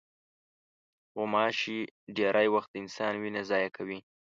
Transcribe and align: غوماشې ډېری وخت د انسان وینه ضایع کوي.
غوماشې 1.15 1.79
ډېری 2.15 2.47
وخت 2.55 2.69
د 2.71 2.75
انسان 2.83 3.13
وینه 3.21 3.41
ضایع 3.49 3.69
کوي. 3.77 3.99